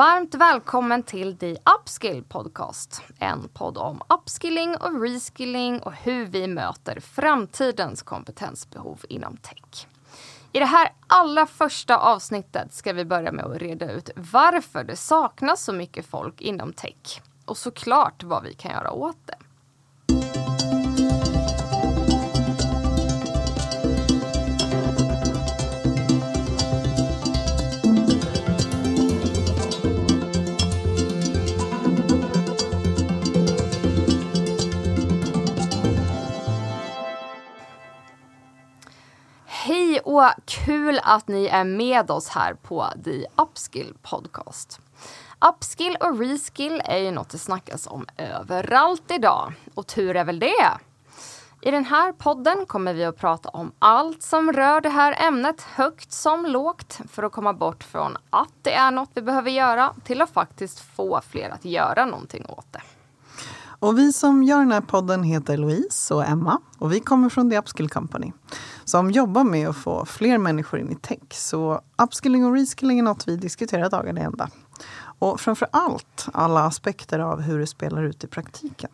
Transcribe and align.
Varmt 0.00 0.34
välkommen 0.34 1.02
till 1.02 1.36
The 1.36 1.56
Upskill 1.80 2.24
Podcast. 2.24 3.02
En 3.18 3.48
podd 3.48 3.78
om 3.78 4.02
upskilling 4.08 4.76
och 4.76 5.00
reskilling 5.02 5.80
och 5.80 5.92
hur 5.92 6.26
vi 6.26 6.46
möter 6.46 7.00
framtidens 7.00 8.02
kompetensbehov 8.02 9.00
inom 9.08 9.36
tech. 9.36 9.86
I 10.52 10.58
det 10.58 10.64
här 10.64 10.92
allra 11.06 11.46
första 11.46 11.96
avsnittet 11.96 12.74
ska 12.74 12.92
vi 12.92 13.04
börja 13.04 13.32
med 13.32 13.44
att 13.44 13.56
reda 13.56 13.90
ut 13.90 14.10
varför 14.16 14.84
det 14.84 14.96
saknas 14.96 15.64
så 15.64 15.72
mycket 15.72 16.06
folk 16.06 16.40
inom 16.40 16.72
tech 16.72 17.22
och 17.44 17.56
såklart 17.56 18.22
vad 18.22 18.42
vi 18.42 18.54
kan 18.54 18.72
göra 18.72 18.92
åt 18.92 19.26
det. 19.26 19.49
Hej 40.04 40.12
och 40.14 40.24
kul 40.44 41.00
att 41.02 41.28
ni 41.28 41.46
är 41.46 41.64
med 41.64 42.10
oss 42.10 42.28
här 42.28 42.54
på 42.54 42.86
The 43.04 43.26
Upskill 43.36 43.94
Podcast. 44.02 44.80
Upskill 45.48 45.96
och 46.00 46.18
reskill 46.18 46.82
är 46.84 46.96
ju 46.96 47.10
något 47.10 47.28
det 47.28 47.38
snackas 47.38 47.86
om 47.86 48.06
överallt 48.16 49.10
idag. 49.10 49.52
Och 49.74 49.86
tur 49.86 50.16
är 50.16 50.24
väl 50.24 50.38
det. 50.38 50.70
I 51.60 51.70
den 51.70 51.84
här 51.84 52.12
podden 52.12 52.66
kommer 52.66 52.94
vi 52.94 53.04
att 53.04 53.16
prata 53.16 53.48
om 53.48 53.72
allt 53.78 54.22
som 54.22 54.52
rör 54.52 54.80
det 54.80 54.88
här 54.88 55.26
ämnet, 55.26 55.62
högt 55.62 56.12
som 56.12 56.46
lågt, 56.46 57.00
för 57.10 57.22
att 57.22 57.32
komma 57.32 57.52
bort 57.52 57.84
från 57.84 58.16
att 58.30 58.54
det 58.62 58.74
är 58.74 58.90
något 58.90 59.10
vi 59.14 59.22
behöver 59.22 59.50
göra 59.50 59.94
till 60.04 60.22
att 60.22 60.30
faktiskt 60.30 60.80
få 60.80 61.20
fler 61.30 61.50
att 61.50 61.64
göra 61.64 62.04
någonting 62.04 62.46
åt 62.48 62.72
det. 62.72 62.82
Och 63.80 63.98
vi 63.98 64.12
som 64.12 64.42
gör 64.42 64.58
den 64.58 64.72
här 64.72 64.80
podden 64.80 65.22
heter 65.22 65.56
Louise 65.56 66.14
och 66.14 66.24
Emma 66.24 66.60
och 66.78 66.92
vi 66.92 67.00
kommer 67.00 67.28
från 67.28 67.50
The 67.50 67.58
Upskill 67.58 67.88
Company 67.88 68.32
som 68.84 69.10
jobbar 69.10 69.44
med 69.44 69.68
att 69.68 69.76
få 69.76 70.04
fler 70.04 70.38
människor 70.38 70.80
in 70.80 70.92
i 70.92 70.96
tech. 70.96 71.18
Så 71.30 71.80
upskilling 72.02 72.44
och 72.46 72.54
reskilling 72.54 72.98
är 72.98 73.02
något 73.02 73.28
vi 73.28 73.36
diskuterar 73.36 73.90
dagen 73.90 74.18
i 74.18 74.20
ända. 74.20 74.48
Och 75.18 75.40
framför 75.40 75.68
allt 75.72 76.28
alla 76.32 76.64
aspekter 76.64 77.18
av 77.18 77.40
hur 77.40 77.58
det 77.58 77.66
spelar 77.66 78.02
ut 78.02 78.24
i 78.24 78.26
praktiken. 78.26 78.90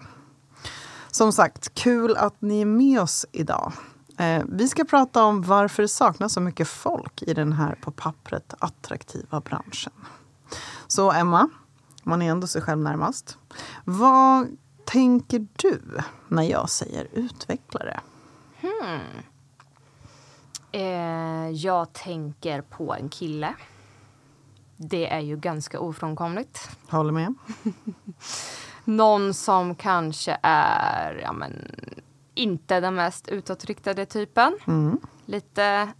Som 1.10 1.32
sagt, 1.32 1.74
kul 1.74 2.16
att 2.16 2.40
ni 2.40 2.60
är 2.60 2.66
med 2.66 3.00
oss 3.00 3.26
idag. 3.32 3.72
Eh, 4.18 4.42
vi 4.48 4.68
ska 4.68 4.84
prata 4.84 5.24
om 5.24 5.42
varför 5.42 5.82
det 5.82 5.88
saknas 5.88 6.32
så 6.32 6.40
mycket 6.40 6.68
folk 6.68 7.22
i 7.22 7.34
den 7.34 7.52
här 7.52 7.74
på 7.74 7.90
pappret 7.90 8.54
attraktiva 8.58 9.40
branschen. 9.40 9.92
Så 10.86 11.12
Emma, 11.12 11.48
man 12.02 12.22
är 12.22 12.30
ändå 12.30 12.46
sig 12.46 12.62
själv 12.62 12.80
närmast. 12.80 13.38
Vad 13.84 14.46
tänker 14.86 15.46
du 15.56 15.80
när 16.28 16.42
jag 16.42 16.70
säger 16.70 17.08
utvecklare? 17.12 18.00
Hmm. 18.60 19.00
Eh, 20.72 21.50
jag 21.50 21.92
tänker 21.92 22.60
på 22.60 22.94
en 22.94 23.08
kille. 23.08 23.54
Det 24.76 25.12
är 25.12 25.20
ju 25.20 25.36
ganska 25.36 25.80
ofrånkomligt. 25.80 26.70
Håller 26.88 27.12
med. 27.12 27.34
Någon 28.84 29.34
som 29.34 29.74
kanske 29.74 30.38
är 30.42 31.20
ja, 31.22 31.32
men, 31.32 31.74
inte 32.34 32.80
den 32.80 32.94
mest 32.94 33.28
utåtriktade 33.28 34.06
typen. 34.06 34.58
Mm. 34.66 35.00
Lite 35.24 35.92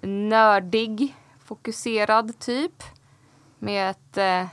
nördig, 0.00 1.16
fokuserad 1.44 2.38
typ. 2.38 2.82
Med 3.58 3.90
ett 3.90 4.16
eh, 4.16 4.46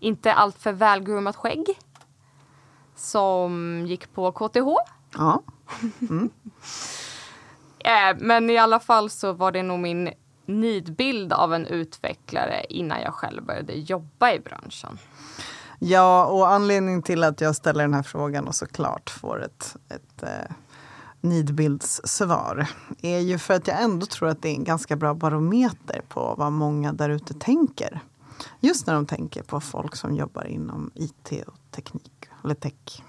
inte 0.00 0.32
alltför 0.32 0.72
välgroomat 0.72 1.36
skägg. 1.36 1.66
Som 2.96 3.82
gick 3.86 4.14
på 4.14 4.32
KTH. 4.32 4.68
Ja. 5.16 5.42
Mm. 6.00 6.30
Eh, 7.78 8.16
men 8.18 8.50
i 8.50 8.58
alla 8.58 8.80
fall 8.80 9.10
så 9.10 9.32
var 9.32 9.52
det 9.52 9.62
nog 9.62 9.78
min 9.78 10.10
nidbild 10.46 11.32
av 11.32 11.54
en 11.54 11.66
utvecklare 11.66 12.64
innan 12.68 13.00
jag 13.00 13.14
själv 13.14 13.44
började 13.44 13.72
jobba 13.72 14.32
i 14.32 14.40
branschen. 14.40 14.98
Ja, 15.78 16.26
och 16.26 16.48
anledningen 16.48 17.02
till 17.02 17.24
att 17.24 17.40
jag 17.40 17.56
ställer 17.56 17.84
den 17.84 17.94
här 17.94 18.02
frågan 18.02 18.48
och 18.48 18.54
såklart 18.54 19.10
får 19.10 19.44
ett, 19.44 19.76
ett 19.88 20.22
eh, 20.22 20.54
nidbildssvar 21.20 22.68
är 23.02 23.18
ju 23.18 23.38
för 23.38 23.54
att 23.54 23.66
jag 23.66 23.82
ändå 23.82 24.06
tror 24.06 24.28
att 24.28 24.42
det 24.42 24.48
är 24.48 24.54
en 24.54 24.64
ganska 24.64 24.96
bra 24.96 25.14
barometer 25.14 26.00
på 26.08 26.34
vad 26.38 26.52
många 26.52 26.92
där 26.92 27.10
ute 27.10 27.34
tänker. 27.34 28.00
Just 28.60 28.86
när 28.86 28.94
de 28.94 29.06
tänker 29.06 29.42
på 29.42 29.60
folk 29.60 29.96
som 29.96 30.16
jobbar 30.16 30.44
inom 30.44 30.90
IT 30.94 31.32
och 31.46 31.58
teknik, 31.70 32.28
eller 32.44 32.54
tech. 32.54 33.02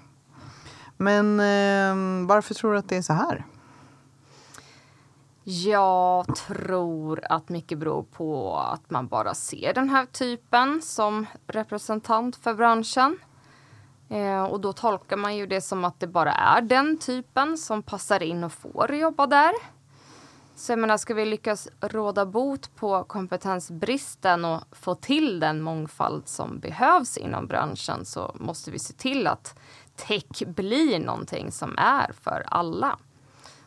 Men 0.96 1.40
eh, 1.40 2.26
varför 2.28 2.54
tror 2.54 2.72
du 2.72 2.78
att 2.78 2.88
det 2.88 2.96
är 2.96 3.02
så 3.02 3.12
här? 3.12 3.44
Jag 5.50 6.36
tror 6.36 7.20
att 7.30 7.48
mycket 7.48 7.78
beror 7.78 8.02
på 8.02 8.56
att 8.56 8.90
man 8.90 9.08
bara 9.08 9.34
ser 9.34 9.74
den 9.74 9.88
här 9.88 10.06
typen 10.06 10.82
som 10.82 11.26
representant 11.46 12.36
för 12.36 12.54
branschen. 12.54 13.18
Eh, 14.08 14.44
och 14.44 14.60
då 14.60 14.72
tolkar 14.72 15.16
man 15.16 15.36
ju 15.36 15.46
det 15.46 15.60
som 15.60 15.84
att 15.84 16.00
det 16.00 16.06
bara 16.06 16.32
är 16.32 16.62
den 16.62 16.98
typen 16.98 17.58
som 17.58 17.82
passar 17.82 18.22
in 18.22 18.44
och 18.44 18.52
får 18.52 18.94
jobba 18.94 19.26
där. 19.26 19.52
Så 20.58 20.72
jag 20.72 20.78
menar, 20.78 20.96
ska 20.96 21.14
vi 21.14 21.24
lyckas 21.24 21.68
råda 21.80 22.26
bot 22.26 22.76
på 22.76 23.04
kompetensbristen 23.04 24.44
och 24.44 24.60
få 24.72 24.94
till 24.94 25.40
den 25.40 25.62
mångfald 25.62 26.28
som 26.28 26.58
behövs 26.58 27.16
inom 27.16 27.46
branschen 27.46 28.04
så 28.04 28.34
måste 28.34 28.70
vi 28.70 28.78
se 28.78 28.92
till 28.92 29.26
att 29.26 29.58
tech 29.96 30.46
blir 30.46 30.98
någonting 30.98 31.52
som 31.52 31.78
är 31.78 32.12
för 32.12 32.44
alla. 32.46 32.98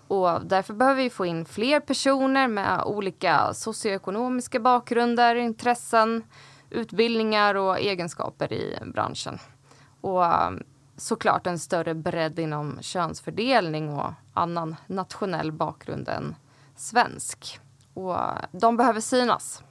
Och 0.07 0.46
därför 0.46 0.74
behöver 0.74 1.03
vi 1.03 1.09
få 1.09 1.25
in 1.25 1.46
fler 1.46 1.80
personer 1.80 2.47
med 2.47 2.84
olika 2.85 3.53
socioekonomiska 3.53 4.59
bakgrunder, 4.59 5.35
intressen, 5.35 6.24
utbildningar 6.69 7.56
och 7.56 7.80
egenskaper 7.80 8.53
i 8.53 8.80
branschen. 8.85 9.40
Och 10.01 10.25
eh, 10.25 10.51
såklart 10.97 11.47
en 11.47 11.59
större 11.59 11.94
bredd 11.94 12.40
inom 12.40 12.78
könsfördelning 12.81 13.90
och 13.90 14.13
annan 14.34 14.75
nationell 14.88 15.51
bakgrund 15.51 16.09
än 16.09 16.35
svensk. 16.81 17.59
Och 17.94 18.16
de 18.52 18.78
behöver 18.78 19.02
synas. 19.02 19.64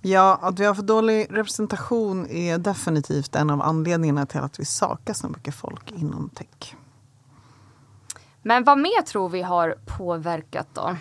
Ja, 0.00 0.38
att 0.42 0.58
vi 0.58 0.64
har 0.64 0.74
för 0.74 0.82
dålig 0.82 1.26
representation 1.30 2.26
är 2.30 2.58
definitivt 2.58 3.34
en 3.36 3.50
av 3.50 3.62
anledningarna 3.62 4.26
till 4.26 4.40
att 4.40 4.60
vi 4.60 4.64
saknar 4.64 5.14
så 5.14 5.28
mycket 5.28 5.54
folk 5.54 5.92
inom 5.92 6.28
tech. 6.28 6.76
Men 8.42 8.64
vad 8.64 8.78
mer 8.78 9.02
tror 9.02 9.28
vi 9.28 9.42
har 9.42 9.78
påverkat 9.98 10.68
då? 10.72 10.96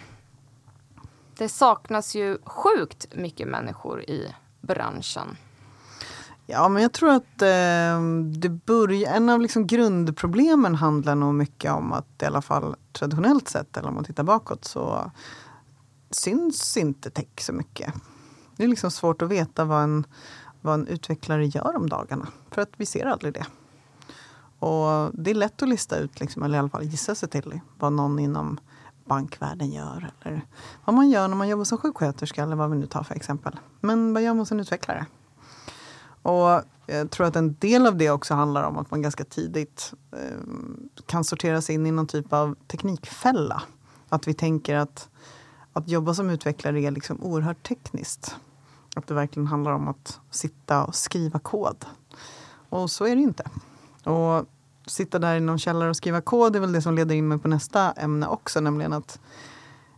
Det 1.37 1.49
saknas 1.49 2.15
ju 2.15 2.37
sjukt 2.43 3.15
mycket 3.15 3.47
människor 3.47 4.01
i 4.01 4.35
branschen. 4.61 5.37
Ja, 6.47 6.69
men 6.69 6.81
jag 6.81 6.93
tror 6.93 7.09
att 7.09 7.41
eh, 7.41 8.01
det 8.39 8.49
börjar, 8.65 9.13
en 9.13 9.29
av 9.29 9.41
liksom 9.41 9.67
grundproblemen 9.67 10.75
handlar 10.75 11.15
nog 11.15 11.35
mycket 11.35 11.71
om 11.71 11.93
att 11.93 12.21
i 12.21 12.25
alla 12.25 12.41
fall 12.41 12.75
traditionellt 12.93 13.49
sett, 13.49 13.77
eller 13.77 13.89
om 13.89 13.95
man 13.95 14.03
tittar 14.03 14.23
bakåt, 14.23 14.65
så 14.65 15.11
syns 16.09 16.77
inte 16.77 17.09
tech 17.09 17.27
så 17.37 17.53
mycket. 17.53 17.93
Det 18.57 18.63
är 18.63 18.67
liksom 18.67 18.91
svårt 18.91 19.21
att 19.21 19.29
veta 19.29 19.65
vad 19.65 19.83
en, 19.83 20.05
vad 20.61 20.73
en 20.73 20.87
utvecklare 20.87 21.45
gör 21.45 21.75
om 21.75 21.89
dagarna, 21.89 22.27
för 22.51 22.61
att 22.61 22.71
vi 22.77 22.85
ser 22.85 23.05
aldrig 23.05 23.33
det. 23.33 23.45
Och 24.59 25.11
det 25.13 25.31
är 25.31 25.35
lätt 25.35 25.61
att 25.61 25.69
lista 25.69 25.97
ut, 25.97 26.19
liksom, 26.19 26.43
eller 26.43 26.55
i 26.55 26.59
alla 26.59 26.69
fall 26.69 26.83
gissa 26.83 27.15
sig 27.15 27.29
till 27.29 27.59
vad 27.79 27.93
någon 27.93 28.19
inom 28.19 28.59
bankvärlden 29.05 29.71
gör. 29.71 30.11
Eller 30.21 30.41
vad 30.85 30.95
man 30.95 31.09
gör 31.09 31.27
när 31.27 31.35
man 31.35 31.47
jobbar 31.47 31.63
som 31.63 31.77
sjuksköterska 31.77 32.43
eller 32.43 32.55
vad 32.55 32.69
vi 32.69 32.77
nu 32.77 32.85
tar 32.85 33.03
för 33.03 33.15
exempel. 33.15 33.59
Men 33.79 34.13
vad 34.13 34.23
gör 34.23 34.33
man 34.33 34.45
som 34.45 34.59
utvecklare? 34.59 35.05
Och 36.25 36.63
jag 36.85 37.11
tror 37.11 37.27
att 37.27 37.35
en 37.35 37.55
del 37.59 37.87
av 37.87 37.97
det 37.97 38.09
också 38.09 38.33
handlar 38.33 38.63
om 38.63 38.77
att 38.77 38.91
man 38.91 39.01
ganska 39.01 39.23
tidigt 39.23 39.93
eh, 40.11 40.37
kan 41.05 41.23
sortera 41.23 41.61
sig 41.61 41.75
in 41.75 41.85
i 41.85 41.91
någon 41.91 42.07
typ 42.07 42.33
av 42.33 42.55
teknikfälla. 42.67 43.63
Att 44.09 44.27
vi 44.27 44.33
tänker 44.33 44.75
att, 44.75 45.09
att 45.73 45.89
jobba 45.89 46.13
som 46.13 46.29
utvecklare 46.29 46.81
är 46.81 46.91
liksom 46.91 47.23
oerhört 47.23 47.67
tekniskt. 47.67 48.35
Att 48.95 49.07
det 49.07 49.13
verkligen 49.13 49.47
handlar 49.47 49.71
om 49.71 49.87
att 49.87 50.19
sitta 50.31 50.85
och 50.85 50.95
skriva 50.95 51.39
kod. 51.39 51.85
Och 52.69 52.91
så 52.91 53.05
är 53.05 53.15
det 53.15 53.21
inte. 53.21 53.49
Och 54.03 54.45
sitta 54.87 55.19
där 55.19 55.35
i 55.35 55.39
någon 55.39 55.59
källare 55.59 55.89
och 55.89 55.97
skriva 55.97 56.21
kod 56.21 56.55
är 56.55 56.59
väl 56.59 56.71
det 56.71 56.81
som 56.81 56.95
leder 56.95 57.15
in 57.15 57.27
mig 57.27 57.37
på 57.37 57.47
nästa 57.47 57.91
ämne 57.91 58.27
också, 58.27 58.59
nämligen 58.59 58.93
att 58.93 59.19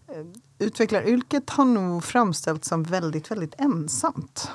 eh, 0.07 0.25
utvecklaryrket 0.59 1.49
har 1.49 1.65
nog 1.65 2.03
framställts 2.03 2.67
som 2.67 2.83
väldigt, 2.83 3.31
väldigt 3.31 3.55
ensamt. 3.57 4.51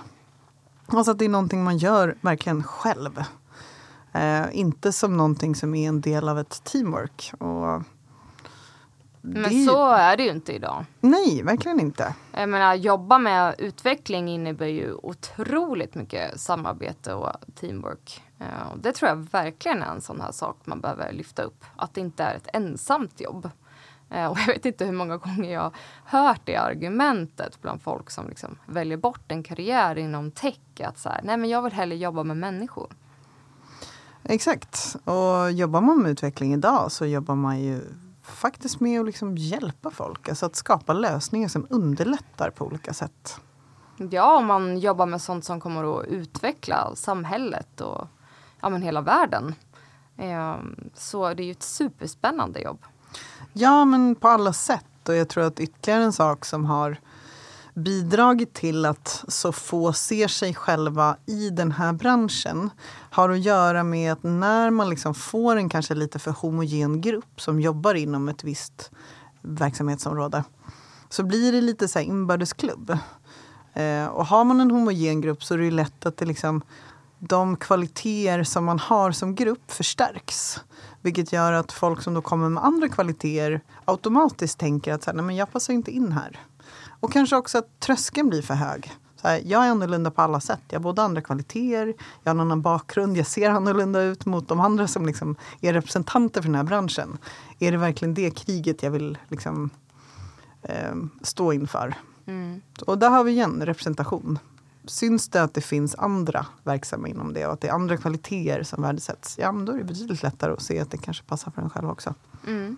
Alltså 0.97 1.11
att 1.11 1.19
det 1.19 1.25
är 1.25 1.29
någonting 1.29 1.65
man 1.65 1.79
gör 1.79 2.17
verkligen 2.21 2.63
själv. 2.63 3.25
Eh, 4.13 4.45
inte 4.53 4.93
som 4.93 5.17
någonting 5.17 5.55
som 5.55 5.75
är 5.75 5.89
en 5.89 6.01
del 6.01 6.29
av 6.29 6.39
ett 6.39 6.65
teamwork. 6.65 7.33
Och 7.39 7.83
Men 9.21 9.67
så 9.67 9.91
är 9.91 10.17
det 10.17 10.23
ju 10.23 10.31
inte 10.31 10.53
idag. 10.53 10.85
Nej, 11.01 11.43
verkligen 11.43 11.81
inte. 11.81 12.15
Jag 12.33 12.49
menar, 12.49 12.75
jobba 12.75 13.19
med 13.19 13.55
utveckling 13.59 14.29
innebär 14.29 14.67
ju 14.67 14.95
otroligt 14.95 15.95
mycket 15.95 16.41
samarbete 16.41 17.15
och 17.15 17.31
teamwork. 17.55 18.23
Eh, 18.39 18.77
det 18.83 18.93
tror 18.93 19.09
jag 19.09 19.17
verkligen 19.17 19.83
är 19.83 19.91
en 19.91 20.01
sån 20.01 20.21
här 20.21 20.33
sak 20.33 20.57
man 20.65 20.81
behöver 20.81 21.13
lyfta 21.13 21.43
upp. 21.43 21.65
Att 21.77 21.95
det 21.95 22.01
inte 22.01 22.25
är 22.25 22.35
ett 22.35 22.49
ensamt 22.53 23.21
jobb. 23.21 23.51
Eh, 24.13 24.27
och 24.27 24.39
jag 24.39 24.47
vet 24.47 24.65
inte 24.67 24.85
hur 24.85 24.93
många 24.93 25.17
gånger 25.17 25.53
jag 25.53 25.73
har 26.05 26.29
hört 26.29 26.41
det 26.45 26.57
argumentet 26.57 27.63
bland 27.63 27.83
folk 27.83 28.11
som 28.11 28.29
liksom 28.29 28.59
väljer 28.67 28.97
bort 28.97 29.33
en 29.33 29.43
karriär 29.43 29.99
inom 29.99 30.31
tech. 30.31 30.59
Att 30.85 30.99
så 30.99 31.09
här, 31.09 31.21
nej 31.25 31.37
men 31.37 31.51
jag 31.51 31.63
vill 31.63 31.73
hellre 31.73 31.97
jobba 31.97 32.25
med 32.25 32.37
människor. 32.37 32.93
Exakt. 34.25 34.97
Och 35.05 35.53
jobbar 35.53 35.81
man 35.81 36.03
med 36.03 36.11
utveckling 36.11 36.55
idag 36.55 36.93
så 36.93 37.07
jobbar 37.07 37.35
man 37.35 37.61
ju 37.61 37.81
faktiskt 38.23 38.81
med 38.81 39.01
att 39.01 39.07
liksom 39.07 39.39
hjälpa 39.39 39.91
folk. 39.91 40.29
Alltså 40.29 40.47
att 40.47 40.57
skapa 40.57 40.93
lösningar 40.93 41.49
som 41.49 41.67
underlättar 41.71 42.51
på 42.51 42.65
olika 42.65 42.93
sätt. 42.93 43.41
Ja, 44.11 44.37
om 44.37 44.47
man 44.47 44.79
jobbar 44.79 45.07
med 45.07 45.23
sånt 45.23 45.45
som 45.45 45.61
kommer 45.61 46.01
att 46.01 46.07
utveckla 46.07 46.97
samhället 46.97 47.81
och 47.81 48.09
ja, 48.61 48.69
men 48.69 48.83
hela 48.83 49.01
världen. 49.01 49.55
Eh, 50.17 50.57
så 50.95 51.35
det 51.35 51.43
är 51.43 51.45
ju 51.45 51.53
ett 51.53 51.63
superspännande 51.63 52.61
jobb. 52.61 52.85
Ja, 53.53 53.85
men 53.85 54.15
på 54.15 54.29
alla 54.29 54.53
sätt. 54.53 55.09
Och 55.09 55.15
jag 55.15 55.29
tror 55.29 55.45
att 55.45 55.61
ytterligare 55.61 56.05
en 56.05 56.13
sak 56.13 56.45
som 56.45 56.65
har 56.65 56.97
bidragit 57.75 58.55
till 58.55 58.85
att 58.85 59.25
så 59.29 59.53
få 59.53 59.93
ser 59.93 60.29
sig 60.29 60.55
själva 60.55 61.17
i 61.27 61.51
den 61.51 61.73
här 61.73 61.93
branschen 61.93 62.71
har 63.11 63.31
att 63.31 63.41
göra 63.41 63.85
med 63.85 64.13
att 64.13 64.23
när 64.23 64.71
man 64.71 64.91
liksom 64.91 65.15
får 65.15 65.57
en 65.57 65.69
kanske 65.69 65.95
lite 65.95 66.19
för 66.19 66.31
homogen 66.31 67.01
grupp 67.01 67.41
som 67.41 67.61
jobbar 67.61 67.95
inom 67.95 68.29
ett 68.29 68.45
visst 68.45 68.91
verksamhetsområde 69.41 70.45
så 71.09 71.23
blir 71.23 71.53
det 71.53 71.61
lite 71.61 71.89
så 71.89 71.99
här 71.99 72.07
inbördesklubb. 72.07 72.99
Eh, 73.73 74.07
och 74.07 74.27
har 74.27 74.45
man 74.45 74.61
en 74.61 74.71
homogen 74.71 75.21
grupp 75.21 75.45
så 75.45 75.55
är 75.55 75.59
det 75.59 75.71
lätt 75.71 76.07
att 76.07 76.17
det 76.17 76.25
liksom, 76.25 76.63
de 77.29 77.57
kvaliteter 77.57 78.43
som 78.45 78.65
man 78.65 78.79
har 78.79 79.13
som 79.13 79.35
grupp 79.35 79.71
förstärks. 79.71 80.61
Vilket 81.01 81.33
gör 81.33 81.53
att 81.53 81.73
folk 81.73 82.03
som 82.03 82.15
då 82.15 82.23
kommer 82.23 82.49
med 82.49 82.65
andra 82.65 82.89
kvaliteter 82.89 83.61
automatiskt 83.85 84.59
tänker 84.59 84.93
att 84.93 85.03
så 85.03 85.11
här, 85.11 85.17
Nej, 85.17 85.25
men 85.25 85.37
jag 85.37 85.53
passar 85.53 85.75
inte 85.75 85.91
in 85.91 86.13
här. 86.13 86.41
Och 87.01 87.13
kanske 87.13 87.37
också 87.37 87.59
att 87.59 87.81
tröskeln 87.81 88.29
blir 88.29 88.43
för 88.43 88.55
hög. 88.55 88.93
Så 89.17 89.29
här, 89.29 89.43
jag 89.45 89.67
är 89.67 89.71
annorlunda 89.71 90.11
på 90.11 90.23
alla 90.23 90.41
sätt. 90.41 90.61
Jag 90.69 90.79
har 90.79 90.83
både 90.83 91.03
andra 91.03 91.21
kvaliteter, 91.21 91.87
jag 92.23 92.31
har 92.31 92.35
en 92.35 92.41
annan 92.41 92.63
bakgrund, 92.63 93.17
jag 93.17 93.27
ser 93.27 93.51
annorlunda 93.51 94.03
ut 94.03 94.27
mot 94.27 94.49
de 94.49 94.61
andra 94.61 94.89
som 94.89 95.07
liksom 95.07 95.37
är 95.61 95.73
representanter 95.73 96.43
för 96.43 96.49
den 96.49 96.57
här 96.57 96.65
branschen. 96.65 97.19
Är 97.59 97.73
det 97.73 97.79
verkligen 97.79 98.15
det 98.15 98.31
kriget 98.31 98.83
jag 98.83 98.91
vill 98.91 99.19
liksom, 99.29 99.71
eh, 100.63 100.95
stå 101.23 101.53
inför? 101.53 101.95
Mm. 102.27 102.61
Och 102.87 102.99
där 102.99 103.11
har 103.11 103.25
vi 103.25 103.31
igen 103.33 103.63
representation. 103.67 104.39
Syns 104.85 105.29
det 105.29 105.43
att 105.43 105.55
det 105.55 105.61
finns 105.61 105.95
andra 105.95 106.47
verksamma 106.65 107.09
inom 107.09 107.33
det 107.33 107.47
och 107.47 107.53
att 107.53 107.61
det 107.61 107.69
är 107.69 107.73
andra 107.73 107.97
kvaliteter 107.97 108.63
som 108.63 108.83
värdesätts, 108.83 109.39
ja 109.39 109.53
men 109.53 109.65
då 109.65 109.73
är 109.73 109.79
det 109.79 109.85
betydligt 109.85 110.23
lättare 110.23 110.53
att 110.53 110.63
se 110.63 110.81
att 110.81 110.91
det 110.91 110.99
kanske 110.99 111.25
passar 111.25 111.51
för 111.51 111.63
en 111.63 111.71
själv 111.71 111.91
också. 111.91 112.15
Mm. 112.47 112.77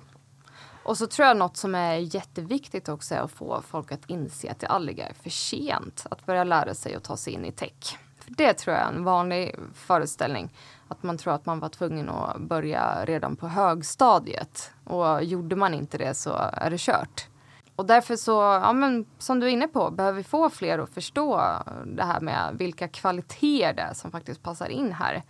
Och 0.85 0.99
så 0.99 1.07
tror 1.07 1.29
jag 1.29 1.37
något 1.37 1.57
som 1.57 1.75
är 1.75 1.95
jätteviktigt 1.95 2.89
också 2.89 3.15
är 3.15 3.19
att 3.19 3.31
få 3.31 3.63
folk 3.69 3.93
att 3.93 4.11
inse 4.11 4.51
att 4.51 4.59
det 4.59 4.67
aldrig 4.67 4.99
är 4.99 5.13
för 5.23 5.31
sent 5.31 6.07
att 6.11 6.27
börja 6.27 6.45
lära 6.45 6.75
sig 6.75 6.95
att 6.95 7.05
ta 7.05 7.17
sig 7.17 7.33
in 7.33 7.45
i 7.45 7.53
tech. 7.53 7.99
För 8.19 8.35
det 8.35 8.53
tror 8.53 8.77
jag 8.77 8.85
är 8.85 8.93
en 8.93 9.05
vanlig 9.05 9.57
föreställning. 9.75 10.53
Att 10.89 11.03
man 11.03 11.19
tror 11.19 11.35
att 11.35 11.47
man 11.47 11.61
var 11.61 11.69
tvungen 11.69 12.09
att 12.09 12.41
börja 12.41 13.05
redan 13.05 13.37
på 13.37 13.49
högstadiet. 13.49 14.71
Och 14.85 15.25
gjorde 15.25 15.57
man 15.57 15.75
inte 15.75 15.99
det 15.99 16.15
så 16.15 16.51
är 16.53 16.71
det 16.71 16.81
kört. 16.81 17.29
Och 17.77 17.87
därför 17.87 18.17
så, 18.17 18.33
ja 18.33 18.73
men 18.73 19.07
som 19.19 19.41
du 19.41 19.47
är 19.47 19.51
inne 19.51 19.69
på, 19.69 19.91
behöver 19.91 20.17
vi 20.17 20.25
få 20.25 20.51
fler 20.51 20.79
att 20.79 20.91
förstå 20.91 21.43
det 21.87 22.05
här 22.05 22.21
med 22.21 22.55
vilka 22.59 22.89
kvaliteter 22.89 23.75
det 23.75 23.83
är 23.83 23.95
som 23.95 24.11
faktiskt 24.11 24.43
passar 24.43 24.69
in 24.69 24.93
här. 24.93 25.23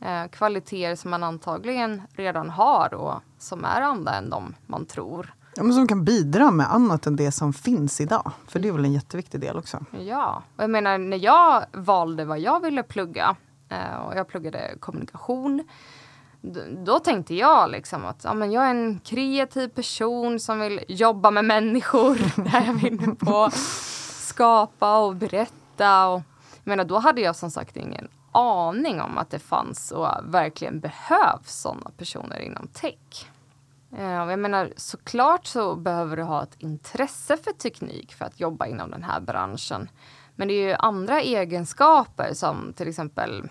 Eh, 0.00 0.28
kvaliteter 0.28 0.96
som 0.96 1.10
man 1.10 1.22
antagligen 1.22 2.02
redan 2.12 2.50
har 2.50 2.94
och 2.94 3.14
som 3.38 3.64
är 3.64 3.80
andra 3.80 4.14
än 4.14 4.30
de 4.30 4.54
man 4.66 4.86
tror. 4.86 5.34
Ja, 5.56 5.62
men 5.62 5.72
som 5.72 5.88
kan 5.88 6.04
bidra 6.04 6.50
med 6.50 6.72
annat 6.72 7.06
än 7.06 7.16
det 7.16 7.32
som 7.32 7.52
finns 7.52 8.00
idag. 8.00 8.32
För 8.46 8.58
det 8.58 8.68
är 8.68 8.72
väl 8.72 8.84
en 8.84 8.92
jätteviktig 8.92 9.40
del 9.40 9.56
också. 9.56 9.84
Ja, 10.00 10.42
och 10.56 10.62
jag 10.62 10.70
menar 10.70 10.98
när 10.98 11.16
jag 11.16 11.64
valde 11.72 12.24
vad 12.24 12.38
jag 12.38 12.60
ville 12.60 12.82
plugga 12.82 13.36
eh, 13.68 13.96
och 13.96 14.16
jag 14.16 14.28
pluggade 14.28 14.74
kommunikation 14.80 15.64
då 16.84 16.98
tänkte 16.98 17.34
jag 17.34 17.70
liksom 17.70 18.04
att 18.04 18.24
ja, 18.24 18.34
men 18.34 18.52
jag 18.52 18.64
är 18.64 18.70
en 18.70 19.00
kreativ 19.04 19.68
person 19.68 20.40
som 20.40 20.60
vill 20.60 20.80
jobba 20.88 21.30
med 21.30 21.44
människor. 21.44 22.14
Där 22.50 22.66
jag 22.66 22.74
vill 22.74 23.16
på 23.16 23.50
skapa 24.32 24.98
och 24.98 25.16
berätta. 25.16 26.08
Och, 26.08 26.22
jag 26.64 26.70
menar, 26.70 26.84
då 26.84 26.98
hade 26.98 27.20
jag 27.20 27.36
som 27.36 27.50
sagt 27.50 27.76
ingen 27.76 28.08
aning 28.32 29.00
om 29.00 29.18
att 29.18 29.30
det 29.30 29.38
fanns 29.38 29.90
och 29.90 30.08
verkligen 30.22 30.80
behövs 30.80 31.60
sådana 31.60 31.90
personer 31.96 32.38
inom 32.38 32.68
tech. 32.68 33.26
Eh, 33.96 34.04
jag 34.04 34.38
menar, 34.38 34.72
såklart 34.76 35.46
så 35.46 35.74
behöver 35.76 36.16
du 36.16 36.22
ha 36.22 36.42
ett 36.42 36.56
intresse 36.58 37.36
för 37.36 37.52
teknik 37.52 38.14
för 38.14 38.24
att 38.24 38.40
jobba 38.40 38.66
inom 38.66 38.90
den 38.90 39.02
här 39.02 39.20
branschen. 39.20 39.88
Men 40.36 40.48
det 40.48 40.54
är 40.54 40.68
ju 40.68 40.74
andra 40.74 41.20
egenskaper 41.20 42.34
som 42.34 42.72
till 42.72 42.88
exempel 42.88 43.48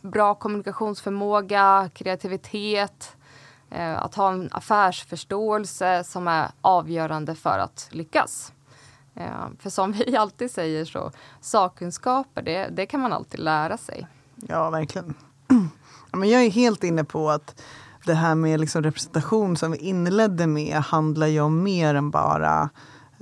bra 0.00 0.34
kommunikationsförmåga, 0.34 1.90
kreativitet, 1.94 3.16
eh, 3.70 4.02
att 4.02 4.14
ha 4.14 4.32
en 4.32 4.48
affärsförståelse 4.52 6.04
som 6.04 6.28
är 6.28 6.50
avgörande 6.60 7.34
för 7.34 7.58
att 7.58 7.88
lyckas. 7.90 8.52
Eh, 9.14 9.46
för 9.58 9.70
som 9.70 9.92
vi 9.92 10.16
alltid 10.16 10.50
säger 10.50 10.84
så, 10.84 11.12
sakkunskaper, 11.40 12.42
det, 12.42 12.68
det 12.68 12.86
kan 12.86 13.00
man 13.00 13.12
alltid 13.12 13.40
lära 13.40 13.76
sig. 13.76 14.06
Ja, 14.34 14.70
verkligen. 14.70 15.14
Men 16.12 16.28
jag 16.28 16.44
är 16.44 16.50
helt 16.50 16.84
inne 16.84 17.04
på 17.04 17.30
att 17.30 17.62
det 18.06 18.14
här 18.14 18.34
med 18.34 18.60
liksom 18.60 18.82
representation 18.82 19.56
som 19.56 19.70
vi 19.70 19.78
inledde 19.78 20.46
med 20.46 20.76
handlar 20.76 21.26
ju 21.26 21.40
om 21.40 21.62
mer 21.62 21.94
än 21.94 22.10
bara 22.10 22.62
eh, 22.62 22.68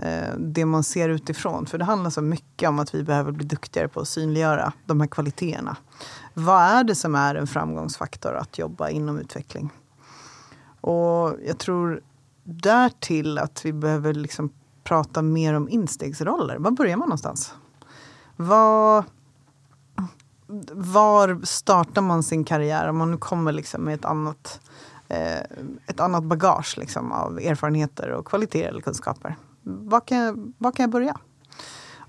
Eh, 0.02 0.34
det 0.38 0.64
man 0.64 0.84
ser 0.84 1.08
utifrån. 1.08 1.66
För 1.66 1.78
det 1.78 1.84
handlar 1.84 2.10
så 2.10 2.22
mycket 2.22 2.68
om 2.68 2.78
att 2.78 2.94
vi 2.94 3.02
behöver 3.02 3.32
bli 3.32 3.46
duktigare 3.46 3.88
på 3.88 4.00
att 4.00 4.08
synliggöra 4.08 4.72
de 4.86 5.00
här 5.00 5.08
kvaliteterna. 5.08 5.76
Vad 6.34 6.62
är 6.62 6.84
det 6.84 6.94
som 6.94 7.14
är 7.14 7.34
en 7.34 7.46
framgångsfaktor 7.46 8.34
att 8.34 8.58
jobba 8.58 8.88
inom 8.88 9.18
utveckling? 9.18 9.70
Och 10.80 11.36
jag 11.46 11.58
tror 11.58 12.00
därtill 12.44 13.38
att 13.38 13.64
vi 13.64 13.72
behöver 13.72 14.14
liksom 14.14 14.50
prata 14.84 15.22
mer 15.22 15.54
om 15.54 15.68
instegsroller. 15.68 16.56
Var 16.56 16.70
börjar 16.70 16.96
man 16.96 17.08
någonstans? 17.08 17.54
Var, 18.36 19.04
var 20.72 21.40
startar 21.44 22.02
man 22.02 22.22
sin 22.22 22.44
karriär 22.44 22.88
om 22.88 22.96
man 22.96 23.10
nu 23.10 23.16
kommer 23.16 23.52
liksom 23.52 23.82
med 23.82 23.94
ett 23.94 24.04
annat, 24.04 24.60
eh, 25.08 25.40
ett 25.86 26.00
annat 26.00 26.24
bagage 26.24 26.78
liksom 26.78 27.12
av 27.12 27.38
erfarenheter 27.38 28.10
och 28.10 28.26
kvaliteter 28.26 28.68
eller 28.68 28.80
kunskaper? 28.80 29.36
Var 29.62 30.00
kan, 30.00 30.54
var 30.58 30.72
kan 30.72 30.82
jag 30.82 30.90
börja? 30.90 31.16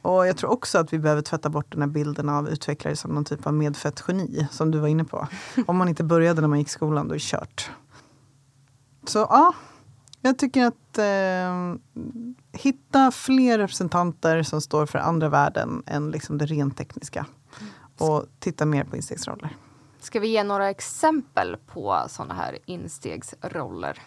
Och 0.02 0.28
jag 0.28 0.38
tror 0.38 0.52
också 0.52 0.78
att 0.78 0.94
vi 0.94 1.00
behöver 1.00 1.22
tvätta 1.22 1.50
bort 1.50 1.72
den 1.72 1.82
här 1.82 1.90
bilden 1.90 2.30
av 2.30 2.50
utvecklare 2.50 2.96
som 2.96 3.12
någon 3.12 3.26
typ 3.26 3.48
av 3.48 3.54
medfött 3.54 4.04
geni, 4.08 4.48
som 4.52 4.72
du 4.72 4.80
var 4.80 4.88
inne 4.88 5.04
på. 5.04 5.28
Om 5.68 5.78
man 5.78 5.90
inte 5.90 6.04
började 6.04 6.42
när 6.42 6.48
man 6.48 6.60
gick 6.60 6.68
i 6.68 6.72
skolan, 6.72 7.08
då 7.08 7.14
är 7.14 7.18
det 7.18 7.24
kört. 7.24 7.72
Så 9.06 9.20
ja, 9.20 9.54
jag 10.22 10.38
tycker 10.38 10.66
att 10.66 10.98
eh, 10.98 11.76
hitta 12.52 13.12
fler 13.12 13.58
representanter 13.58 14.44
som 14.44 14.62
står 14.62 14.86
för 14.86 15.00
andra 15.00 15.30
värden 15.30 15.84
än 15.86 16.12
liksom 16.12 16.38
det 16.38 16.46
rent 16.46 16.78
tekniska. 16.78 17.26
Och 17.98 18.26
titta 18.40 18.66
mer 18.66 18.84
på 18.84 18.96
instegsroller. 18.96 19.56
Ska 20.00 20.20
vi 20.20 20.28
ge 20.28 20.44
några 20.44 20.70
exempel 20.70 21.58
på 21.68 22.02
sådana 22.10 22.34
här 22.34 22.58
instegsroller? 22.66 24.00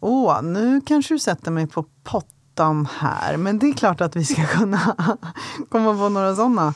Åh, 0.00 0.42
nu 0.42 0.80
kanske 0.80 1.14
du 1.14 1.18
sätter 1.18 1.50
mig 1.50 1.66
på 1.66 1.84
pott 2.04 2.35
ettan 2.56 2.88
här. 2.98 3.36
Men 3.36 3.58
det 3.58 3.68
är 3.68 3.72
klart 3.72 4.00
att 4.00 4.16
vi 4.16 4.24
ska 4.24 4.46
kunna 4.46 4.78
komma 5.68 5.94
på 5.94 6.08
några 6.08 6.34
sådana. 6.34 6.74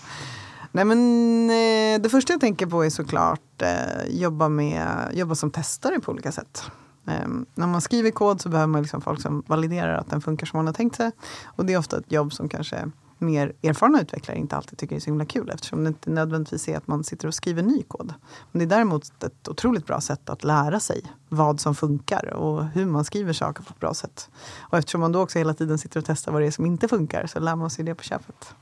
Nej 0.72 0.84
men 0.84 1.50
eh, 1.50 2.02
det 2.02 2.08
första 2.10 2.32
jag 2.32 2.40
tänker 2.40 2.66
på 2.66 2.84
är 2.84 2.90
såklart 2.90 3.62
eh, 3.62 4.04
jobba, 4.08 4.48
med, 4.48 5.10
jobba 5.12 5.34
som 5.34 5.50
testare 5.50 6.00
på 6.00 6.12
olika 6.12 6.32
sätt. 6.32 6.62
Eh, 7.06 7.28
när 7.54 7.66
man 7.66 7.80
skriver 7.80 8.10
kod 8.10 8.40
så 8.40 8.48
behöver 8.48 8.66
man 8.66 8.82
liksom 8.82 9.00
folk 9.00 9.22
som 9.22 9.42
validerar 9.46 9.94
att 9.94 10.10
den 10.10 10.20
funkar 10.20 10.46
som 10.46 10.56
man 10.56 10.66
har 10.66 10.74
tänkt 10.74 10.96
sig. 10.96 11.10
Och 11.44 11.66
det 11.66 11.72
är 11.72 11.78
ofta 11.78 11.98
ett 11.98 12.12
jobb 12.12 12.32
som 12.32 12.48
kanske 12.48 12.90
mer 13.20 13.52
erfarna 13.62 14.00
utvecklare 14.00 14.38
inte 14.38 14.56
alltid 14.56 14.78
tycker 14.78 14.96
är 14.96 15.00
så 15.00 15.06
himla 15.06 15.24
kul 15.24 15.50
eftersom 15.50 15.84
det 15.84 15.88
inte 15.88 16.10
nödvändigtvis 16.10 16.68
är 16.68 16.76
att 16.76 16.86
man 16.86 17.04
sitter 17.04 17.28
och 17.28 17.34
skriver 17.34 17.62
ny 17.62 17.82
kod. 17.82 18.14
Men 18.52 18.58
det 18.58 18.64
är 18.64 18.76
däremot 18.76 19.24
ett 19.24 19.48
otroligt 19.48 19.86
bra 19.86 20.00
sätt 20.00 20.30
att 20.30 20.44
lära 20.44 20.80
sig 20.80 21.02
vad 21.28 21.60
som 21.60 21.74
funkar 21.74 22.34
och 22.34 22.64
hur 22.64 22.86
man 22.86 23.04
skriver 23.04 23.32
saker 23.32 23.62
på 23.62 23.70
ett 23.70 23.80
bra 23.80 23.94
sätt. 23.94 24.30
Och 24.60 24.78
eftersom 24.78 25.00
man 25.00 25.12
då 25.12 25.22
också 25.22 25.38
hela 25.38 25.54
tiden 25.54 25.78
sitter 25.78 26.00
och 26.00 26.06
testar 26.06 26.32
vad 26.32 26.42
det 26.42 26.46
är 26.46 26.50
som 26.50 26.66
inte 26.66 26.88
funkar 26.88 27.26
så 27.26 27.40
lär 27.40 27.56
man 27.56 27.70
sig 27.70 27.84
det 27.84 27.94
på 27.94 28.02
köpet. 28.02 28.54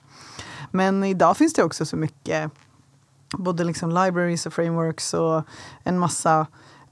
Men 0.70 1.04
idag 1.04 1.36
finns 1.36 1.54
det 1.54 1.62
också 1.62 1.86
så 1.86 1.96
mycket 1.96 2.50
både 3.32 3.64
liksom 3.64 3.90
libraries 3.90 4.46
och 4.46 4.52
frameworks 4.52 5.14
och 5.14 5.42
en 5.82 5.98
massa 5.98 6.46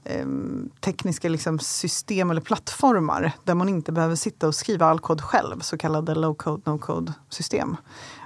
Ehm, 0.09 0.69
tekniska 0.79 1.29
liksom, 1.29 1.59
system 1.59 2.31
eller 2.31 2.41
plattformar 2.41 3.31
där 3.43 3.55
man 3.55 3.69
inte 3.69 3.91
behöver 3.91 4.15
sitta 4.15 4.47
och 4.47 4.55
skriva 4.55 4.85
all 4.85 4.99
kod 4.99 5.21
själv, 5.21 5.59
så 5.59 5.77
kallade 5.77 6.15
low 6.15 6.33
code, 6.33 6.71
no 6.71 6.77
code 6.77 7.13
system. 7.29 7.75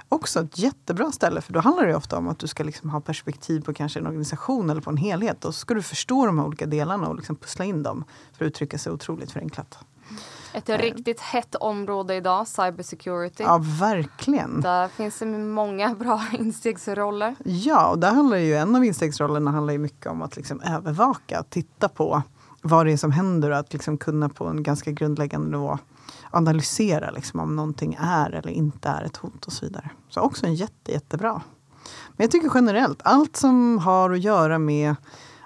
Också 0.08 0.40
ett 0.40 0.58
jättebra 0.58 1.12
ställe, 1.12 1.40
för 1.40 1.52
då 1.52 1.60
handlar 1.60 1.86
det 1.86 1.96
ofta 1.96 2.18
om 2.18 2.28
att 2.28 2.38
du 2.38 2.46
ska 2.46 2.64
liksom 2.64 2.90
ha 2.90 3.00
perspektiv 3.00 3.60
på 3.60 3.74
kanske 3.74 3.98
en 4.00 4.06
organisation 4.06 4.70
eller 4.70 4.80
på 4.80 4.90
en 4.90 4.96
helhet. 4.96 5.44
Och 5.44 5.54
så 5.54 5.60
ska 5.60 5.74
du 5.74 5.82
förstå 5.82 6.26
de 6.26 6.38
här 6.38 6.46
olika 6.46 6.66
delarna 6.66 7.08
och 7.08 7.16
liksom 7.16 7.36
pussla 7.36 7.64
in 7.64 7.82
dem 7.82 8.04
för 8.32 8.44
att 8.44 8.48
uttrycka 8.48 8.78
sig 8.78 8.92
otroligt 8.92 9.32
förenklat. 9.32 9.78
Ett 10.52 10.68
eh. 10.68 10.78
riktigt 10.78 11.20
hett 11.20 11.54
område 11.54 12.14
idag, 12.14 12.48
cybersecurity. 12.48 13.42
Ja, 13.42 13.60
verkligen. 13.80 14.60
Där 14.60 14.88
finns 14.88 15.18
det 15.18 15.26
många 15.26 15.94
bra 15.98 16.22
instegsroller. 16.32 17.34
Ja, 17.44 17.88
och 17.88 17.98
där 17.98 18.10
handlar 18.10 18.36
ju 18.36 18.54
en 18.54 18.76
av 18.76 18.84
instegsrollerna 18.84 19.50
handlar 19.50 19.72
ju 19.72 19.78
mycket 19.78 20.06
om 20.06 20.22
att 20.22 20.36
liksom 20.36 20.60
övervaka, 20.60 21.44
titta 21.50 21.88
på 21.88 22.22
vad 22.62 22.86
det 22.86 22.92
är 22.92 22.96
som 22.96 23.12
händer 23.12 23.50
och 23.50 23.58
att 23.58 23.72
liksom 23.72 23.98
kunna 23.98 24.28
på 24.28 24.46
en 24.46 24.62
ganska 24.62 24.90
grundläggande 24.90 25.50
nivå 25.50 25.78
analysera 26.30 27.10
liksom 27.10 27.40
om 27.40 27.56
någonting 27.56 27.96
är 28.00 28.30
eller 28.30 28.50
inte 28.50 28.88
är 28.88 29.04
ett 29.04 29.16
hot 29.16 29.46
och 29.46 29.52
så 29.52 29.66
vidare. 29.66 29.90
Så 30.08 30.20
också 30.20 30.46
en 30.46 30.54
jätte, 30.54 30.92
jättebra. 30.92 31.42
Men 32.16 32.24
jag 32.24 32.30
tycker 32.30 32.50
generellt, 32.54 33.00
allt 33.04 33.36
som 33.36 33.78
har 33.78 34.10
att 34.10 34.20
göra 34.20 34.58
med 34.58 34.94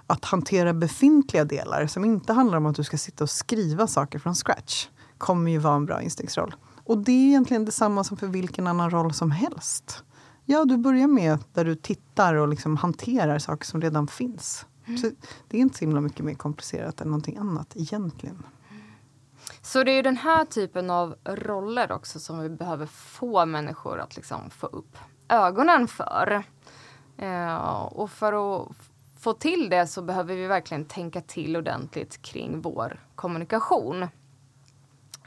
att 0.07 0.25
hantera 0.25 0.73
befintliga 0.73 1.45
delar 1.45 1.87
som 1.87 2.05
inte 2.05 2.33
handlar 2.33 2.59
om 2.59 2.67
att 2.67 2.77
du 2.77 2.85
ska 2.85 2.97
sitta 2.97 3.25
och 3.25 3.31
skriva 3.31 3.87
saker 3.87 4.19
från 4.19 4.35
scratch 4.35 4.89
kommer 5.19 5.51
ju 5.51 5.59
vara 5.59 5.75
en 5.75 5.87
bra 5.87 6.03
instegsroll. 6.03 6.55
Och 6.85 6.99
det 6.99 7.13
är 7.13 7.27
egentligen 7.27 7.65
detsamma 7.65 8.05
som 8.05 8.17
för 8.17 8.27
vilken 8.27 8.67
annan 8.67 8.91
roll 8.91 9.15
som 9.15 9.31
helst. 9.31 10.05
Ja, 10.45 10.65
du 10.65 10.77
börjar 10.77 11.07
med 11.07 11.39
där 11.53 11.65
du 11.65 11.75
tittar 11.75 12.35
och 12.35 12.49
liksom 12.49 12.77
hanterar 12.77 13.39
saker 13.39 13.67
som 13.67 13.81
redan 13.81 14.09
finns. 14.09 14.67
Mm. 14.87 14.99
Så 14.99 15.11
det 15.49 15.57
är 15.57 15.61
inte 15.61 15.79
så 15.79 15.85
himla 15.85 16.01
mycket 16.01 16.25
mer 16.25 16.35
komplicerat 16.35 17.01
än 17.01 17.09
någonting 17.09 17.37
annat 17.37 17.73
egentligen. 17.77 18.43
Så 19.63 19.85
det 19.85 19.91
är 19.91 20.03
den 20.03 20.17
här 20.17 20.45
typen 20.45 20.91
av 20.91 21.15
roller 21.25 21.93
också 21.93 22.21
som 22.21 22.39
vi 22.39 22.49
behöver 22.49 22.87
få 22.87 23.47
människor 23.47 24.01
att 24.01 24.17
liksom 24.17 24.51
få 24.51 24.67
upp 24.67 24.99
ögonen 25.29 25.89
för. 25.89 26.43
Eh, 27.17 27.83
och 27.83 28.11
för 28.11 28.61
att 28.63 28.69
få 29.19 29.33
till 29.33 29.69
det 29.71 29.87
så 29.87 30.03
behöver 30.03 30.35
vi 30.35 30.47
verkligen 30.47 30.85
tänka 30.85 31.21
till 31.21 31.57
ordentligt 31.57 32.23
kring 32.23 32.61
vår 32.61 33.01
kommunikation. 33.15 34.07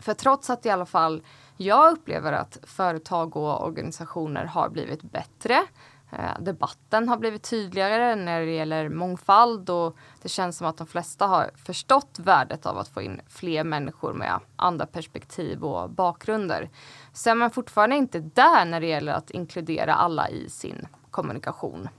För 0.02 0.14
trots 0.14 0.50
att 0.50 0.66
i 0.66 0.70
alla 0.70 0.86
fall 0.86 1.24
jag 1.58 1.92
upplever 1.92 2.34
att 2.34 2.58
företag 2.64 3.38
och 3.38 3.66
organisationer 3.66 4.46
har 4.46 4.70
blivit 4.70 5.02
bättre 5.02 5.68
Eh, 6.12 6.40
debatten 6.40 7.10
har 7.10 7.18
blivit 7.18 7.44
tydligare 7.44 8.16
när 8.16 8.42
det 8.42 8.52
gäller 8.52 8.90
mångfald 8.90 9.70
och 9.70 9.98
det 10.22 10.30
känns 10.30 10.58
som 10.58 10.68
att 10.68 10.78
de 10.78 10.88
flesta 10.88 11.28
har 11.28 11.52
förstått 11.56 12.20
värdet 12.20 12.66
av 12.66 12.78
att 12.78 12.88
få 12.88 13.02
in 13.02 13.22
fler 13.28 13.64
människor 13.64 14.14
med 14.14 14.40
andra 14.56 14.86
perspektiv 14.86 15.64
och 15.64 15.90
bakgrunder. 15.90 16.70
Så 17.14 17.30
är 17.30 17.36
man 17.36 17.52
fortfarande 17.52 17.96
inte 17.96 18.20
där 18.20 18.66
när 18.66 18.82
det 18.82 18.88
gäller 18.88 19.14
att 19.14 19.32
inkludera 19.32 19.94
alla 19.94 20.30
i 20.30 20.50
sin 20.50 20.88
kommunikation. 21.12 21.90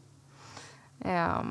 Eh, 1.00 1.42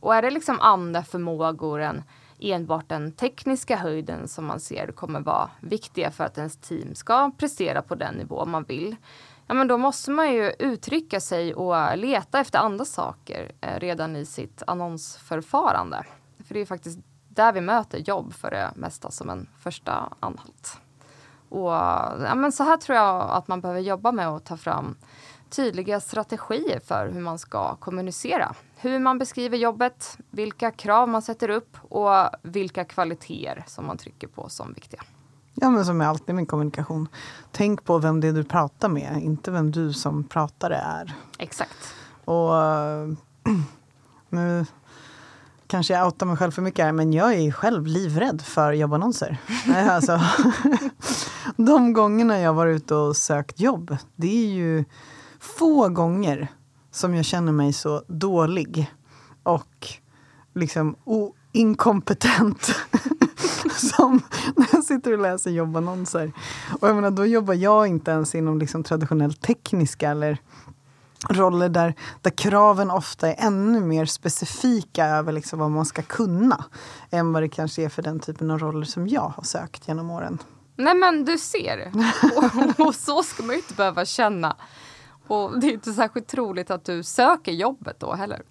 och 0.00 0.14
är 0.14 0.22
det 0.22 0.30
liksom 0.30 0.60
andra 0.60 1.02
förmågor 1.02 1.80
än 1.80 2.02
enbart 2.38 2.88
den 2.88 3.12
tekniska 3.12 3.76
höjden 3.76 4.28
som 4.28 4.44
man 4.44 4.60
ser 4.60 4.92
kommer 4.92 5.20
vara 5.20 5.50
viktiga 5.60 6.10
för 6.10 6.24
att 6.24 6.38
ens 6.38 6.56
team 6.56 6.94
ska 6.94 7.30
prestera 7.38 7.82
på 7.82 7.94
den 7.94 8.14
nivå 8.14 8.44
man 8.44 8.64
vill 8.64 8.96
ja, 9.46 9.54
men 9.54 9.68
då 9.68 9.78
måste 9.78 10.10
man 10.10 10.32
ju 10.32 10.52
uttrycka 10.58 11.20
sig 11.20 11.54
och 11.54 11.96
leta 11.96 12.40
efter 12.40 12.58
andra 12.58 12.84
saker 12.84 13.52
eh, 13.60 13.80
redan 13.80 14.16
i 14.16 14.26
sitt 14.26 14.62
annonsförfarande. 14.66 16.04
För 16.46 16.54
det 16.54 16.60
är 16.60 16.66
faktiskt 16.66 16.98
där 17.28 17.52
vi 17.52 17.60
möter 17.60 17.98
jobb 17.98 18.32
för 18.32 18.50
det 18.50 18.72
mesta 18.74 19.10
som 19.10 19.30
en 19.30 19.48
första 19.58 20.12
anhalt. 20.20 20.80
Och, 21.48 21.70
ja, 21.70 22.34
men 22.34 22.52
så 22.52 22.64
här 22.64 22.76
tror 22.76 22.96
jag 22.96 23.30
att 23.30 23.48
man 23.48 23.60
behöver 23.60 23.80
jobba 23.80 24.12
med 24.12 24.28
att 24.28 24.44
ta 24.44 24.56
fram 24.56 24.96
tydliga 25.50 26.00
strategier 26.00 26.80
för 26.80 27.08
hur 27.08 27.20
man 27.20 27.38
ska 27.38 27.74
kommunicera. 27.74 28.54
Hur 28.78 28.98
man 28.98 29.18
beskriver 29.18 29.58
jobbet, 29.58 30.18
vilka 30.30 30.70
krav 30.70 31.08
man 31.08 31.22
sätter 31.22 31.48
upp 31.48 31.76
och 31.88 32.10
vilka 32.42 32.84
kvaliteter 32.84 33.64
som 33.66 33.86
man 33.86 33.96
trycker 33.96 34.28
på 34.28 34.48
som 34.48 34.72
viktiga. 34.72 35.02
Ja, 35.54 35.70
men 35.70 35.84
som 35.84 36.00
är 36.00 36.06
alltid 36.06 36.34
med 36.34 36.48
kommunikation. 36.48 37.08
Tänk 37.52 37.84
på 37.84 37.98
vem 37.98 38.20
det 38.20 38.28
är 38.28 38.32
du 38.32 38.44
pratar 38.44 38.88
med, 38.88 39.22
inte 39.22 39.50
vem 39.50 39.70
du 39.70 39.92
som 39.92 40.24
pratare 40.24 40.76
är. 40.76 41.14
Exakt. 41.38 41.94
Och 42.24 42.52
nu 44.28 44.66
kanske 45.66 45.94
jag 45.94 46.06
outar 46.06 46.26
mig 46.26 46.36
själv 46.36 46.50
för 46.50 46.62
mycket 46.62 46.84
här, 46.84 46.92
men 46.92 47.12
jag 47.12 47.34
är 47.34 47.52
själv 47.52 47.86
livrädd 47.86 48.42
för 48.42 48.72
jobbannonser. 48.72 49.38
alltså, 49.90 50.20
de 51.56 51.92
gångerna 51.92 52.38
jag 52.38 52.54
varit 52.54 52.76
ute 52.76 52.94
och 52.94 53.16
sökt 53.16 53.60
jobb, 53.60 53.96
det 54.16 54.46
är 54.46 54.54
ju 54.54 54.84
få 55.40 55.88
gånger 55.88 56.48
som 56.96 57.14
jag 57.14 57.24
känner 57.24 57.52
mig 57.52 57.72
så 57.72 58.02
dålig 58.06 58.92
och 59.42 59.88
liksom 60.54 60.96
inkompetent 61.52 62.62
som 63.76 64.22
när 64.56 64.66
jag 64.72 64.84
sitter 64.84 65.12
och 65.12 65.18
läser 65.18 65.50
jobbannonser. 65.50 66.32
Och 66.80 66.88
jag 66.88 66.94
menar, 66.94 67.10
då 67.10 67.26
jobbar 67.26 67.54
jag 67.54 67.86
inte 67.86 68.10
ens 68.10 68.34
inom 68.34 68.58
liksom 68.58 68.82
traditionellt 68.82 69.40
tekniska 69.40 70.10
eller 70.10 70.38
roller 71.28 71.68
där, 71.68 71.94
där 72.22 72.30
kraven 72.30 72.90
ofta 72.90 73.28
är 73.28 73.46
ännu 73.46 73.80
mer 73.80 74.06
specifika 74.06 75.06
över 75.06 75.32
liksom 75.32 75.58
vad 75.58 75.70
man 75.70 75.86
ska 75.86 76.02
kunna 76.02 76.64
än 77.10 77.32
vad 77.32 77.42
det 77.42 77.48
kanske 77.48 77.82
är 77.82 77.88
för 77.88 78.02
den 78.02 78.20
typen 78.20 78.50
av 78.50 78.58
roller 78.58 78.86
som 78.86 79.08
jag 79.08 79.32
har 79.36 79.42
sökt 79.42 79.88
genom 79.88 80.10
åren. 80.10 80.38
Nej 80.76 80.94
men 80.94 81.24
du 81.24 81.38
ser, 81.38 81.92
och, 82.36 82.86
och 82.86 82.94
så 82.94 83.22
ska 83.22 83.42
man 83.42 83.50
ju 83.54 83.56
inte 83.56 83.74
behöva 83.74 84.04
känna. 84.04 84.56
Och 85.26 85.60
det 85.60 85.66
är 85.66 85.72
inte 85.72 85.92
särskilt 85.92 86.26
troligt 86.26 86.70
att 86.70 86.84
du 86.84 87.02
söker 87.02 87.52
jobbet 87.52 88.00
då 88.00 88.14
heller. 88.14 88.42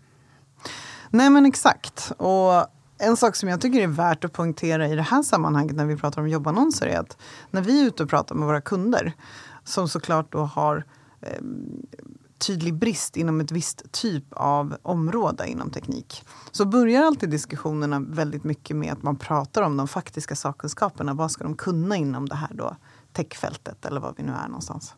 Nej 1.10 1.30
men 1.30 1.46
exakt. 1.46 2.12
Och 2.18 2.68
en 2.98 3.18
sak 3.18 3.36
som 3.36 3.50
jag 3.50 3.62
tycker 3.62 3.82
är 3.82 3.88
värt 3.88 4.26
att 4.26 4.34
poängtera 4.34 4.88
i 4.88 4.96
det 4.96 5.02
här 5.02 5.24
sammanhanget 5.24 5.76
när 5.76 5.86
vi 5.86 5.98
pratar 5.98 6.22
om 6.22 6.30
jobbannonser 6.30 6.88
är 6.88 7.00
att 7.00 7.18
när 7.52 7.62
vi 7.62 7.82
är 7.82 7.88
ute 7.88 8.04
och 8.04 8.10
pratar 8.10 8.36
med 8.36 8.48
våra 8.48 8.62
kunder 8.62 9.14
som 9.64 9.90
såklart 9.90 10.32
då 10.32 10.40
har 10.40 10.86
eh, 11.22 11.42
tydlig 12.38 12.74
brist 12.74 13.18
inom 13.18 13.42
ett 13.42 13.52
visst 13.52 13.92
typ 13.92 14.24
av 14.32 14.78
område 14.82 15.48
inom 15.48 15.70
teknik 15.70 16.24
så 16.52 16.66
börjar 16.66 17.04
alltid 17.04 17.30
diskussionerna 17.30 18.00
väldigt 18.00 18.44
mycket 18.44 18.76
med 18.76 18.94
att 18.94 19.04
man 19.04 19.16
pratar 19.16 19.62
om 19.62 19.78
de 19.78 19.88
faktiska 19.88 20.36
sakkunskaperna. 20.36 21.14
Vad 21.14 21.32
ska 21.32 21.44
de 21.44 21.56
kunna 21.56 21.96
inom 21.96 22.30
det 22.30 22.36
här 22.36 22.52
då 22.54 22.76
techfältet 23.14 23.86
eller 23.86 24.02
vad 24.02 24.14
vi 24.18 24.24
nu 24.24 24.32
är 24.32 24.48
någonstans. 24.48 24.96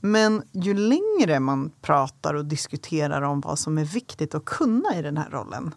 Men 0.00 0.42
ju 0.52 0.74
längre 0.74 1.40
man 1.40 1.70
pratar 1.80 2.34
och 2.34 2.44
diskuterar 2.44 3.22
om 3.22 3.40
vad 3.40 3.58
som 3.58 3.78
är 3.78 3.84
viktigt 3.84 4.34
att 4.34 4.44
kunna 4.44 4.96
i 4.96 5.02
den 5.02 5.16
här 5.16 5.30
rollen 5.30 5.74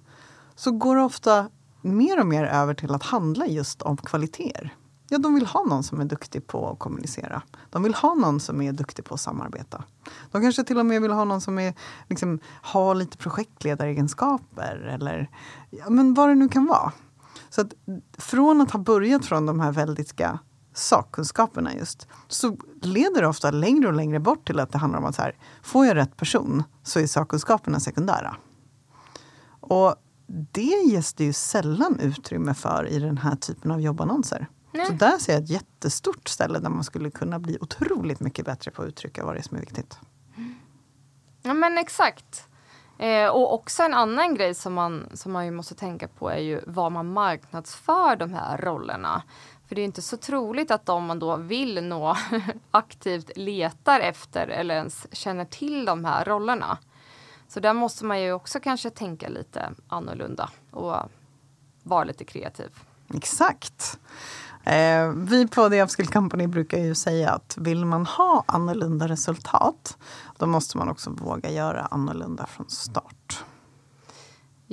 så 0.56 0.72
går 0.72 0.96
det 0.96 1.04
ofta 1.04 1.50
mer 1.82 2.20
och 2.20 2.28
mer 2.28 2.44
över 2.44 2.74
till 2.74 2.92
att 2.94 3.04
handla 3.04 3.48
just 3.48 3.82
om 3.82 3.98
kvaliteter. 3.98 4.74
Ja, 5.10 5.18
de 5.18 5.36
vill 5.36 5.46
ha 5.46 5.64
någon 5.64 5.84
som 5.84 6.02
är 6.02 6.06
duktig 6.06 6.48
på 6.48 6.70
att 6.70 6.80
kommunicera. 6.80 7.42
De 7.70 7.84
vill 7.84 7.94
ha 7.94 8.14
någon 8.14 8.40
som 8.40 8.62
är 8.62 8.72
duktig 8.72 9.06
på 9.06 9.14
att 9.14 9.20
samarbeta. 9.20 9.84
De 10.32 10.42
kanske 10.42 10.64
till 10.64 10.80
och 10.80 10.86
med 10.86 11.02
vill 11.02 11.12
ha 11.12 11.24
någon 11.24 11.42
som 11.42 11.60
är, 11.60 11.74
liksom, 12.10 12.40
har 12.46 12.96
lite 12.96 13.18
projektledaregenskaper 13.18 14.76
eller 14.76 15.30
ja, 15.70 15.90
men 15.90 16.14
vad 16.14 16.30
det 16.30 16.36
nu 16.36 16.50
kan 16.50 16.66
vara. 16.66 16.92
Så 17.50 17.62
att 17.62 17.74
från 18.18 18.62
att 18.62 18.72
ha 18.72 18.80
börjat 18.80 19.26
från 19.26 19.46
de 19.46 19.60
här 19.60 19.72
väldigt 19.72 20.10
sakkunskaperna 20.74 21.76
just 21.76 22.08
så 22.28 22.58
leder 22.82 23.22
det 23.22 23.28
ofta 23.28 23.52
längre 23.52 23.88
och 23.88 23.94
längre 23.94 24.20
bort 24.20 24.48
till 24.48 24.60
att 24.60 24.72
det 24.72 24.78
handlar 24.78 25.00
om 25.00 25.06
att 25.06 25.16
så 25.16 25.22
här, 25.22 25.36
får 25.64 25.86
jag 25.86 25.96
rätt 25.96 26.18
person 26.18 26.64
så 26.84 27.00
är 27.00 27.08
sakkunskaperna 27.08 27.80
sekundära. 27.80 28.36
Och 29.60 29.96
det 30.28 30.84
ges 30.86 31.14
det 31.14 31.24
ju 31.24 31.34
sällan 31.34 32.00
utrymme 32.00 32.54
för 32.54 32.88
i 32.88 33.00
den 33.00 33.18
här 33.18 33.36
typen 33.36 33.72
av 33.72 33.82
jobbannonser. 33.82 34.48
Nej. 34.72 34.86
Så 34.86 34.94
där 34.94 35.18
ser 35.18 35.34
jag 35.34 35.44
ett 35.44 35.50
jättestort 35.50 36.28
ställe 36.28 36.60
där 36.60 36.70
man 36.70 36.84
skulle 36.84 37.12
kunna 37.12 37.40
bli 37.40 37.58
otroligt 37.62 38.20
mycket 38.20 38.46
bättre 38.46 38.72
på 38.72 38.82
att 38.82 38.88
uttrycka 38.88 39.26
vad 39.26 39.36
det 39.36 39.40
är 39.40 39.44
som 39.44 39.58
är 39.58 39.62
viktigt. 39.62 40.00
Ja 41.42 41.54
men 41.54 41.78
exakt. 41.78 42.48
Eh, 42.98 43.28
och 43.28 43.54
också 43.54 43.84
en 43.84 43.94
annan 43.94 44.36
grej 44.36 44.54
som 44.54 44.74
man, 44.74 45.10
som 45.14 45.32
man 45.32 45.46
ju 45.46 45.52
måste 45.52 45.76
tänka 45.76 46.08
på 46.08 46.30
är 46.30 46.38
ju 46.40 46.62
vad 46.68 46.92
man 46.92 47.14
marknadsför 47.14 48.16
de 48.16 48.34
här 48.34 48.58
rollerna. 48.58 49.24
För 49.68 49.76
det 49.76 49.82
är 49.82 49.86
inte 49.86 50.02
så 50.02 50.18
troligt 50.18 50.72
att 50.72 50.86
de 50.86 51.06
man 51.06 51.20
då 51.20 51.36
vill 51.36 51.84
nå 51.84 52.18
aktivt 52.72 53.32
letar 53.36 54.00
efter 54.00 54.48
eller 54.48 54.76
ens 54.76 55.08
känner 55.12 55.46
till 55.46 55.86
de 55.86 56.06
här 56.06 56.26
rollerna 56.26 56.78
så 57.48 57.60
där 57.60 57.74
måste 57.74 58.06
man 58.06 58.22
ju 58.22 58.34
också 58.34 58.60
kanske 58.60 58.90
tänka 58.90 59.30
lite 59.30 59.72
annorlunda 59.88 60.50
och 60.72 60.96
vara 61.84 62.04
lite 62.04 62.24
kreativ. 62.24 62.70
Exakt. 63.14 64.00
Eh, 64.64 65.10
vi 65.10 65.48
på 65.48 65.70
The 65.70 65.84
Upskill 65.84 66.08
Company 66.08 66.48
brukar 66.48 66.78
ju 66.78 66.96
säga 66.96 67.32
att 67.32 67.58
vill 67.60 67.86
man 67.86 68.06
ha 68.06 68.44
annorlunda 68.48 69.08
resultat 69.08 69.98
då 70.38 70.46
måste 70.46 70.78
man 70.78 70.90
också 70.90 71.10
våga 71.10 71.52
göra 71.52 71.82
annorlunda 71.82 72.46
från 72.46 72.70
start. 72.70 73.23